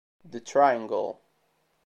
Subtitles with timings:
[0.25, 1.21] The Triangle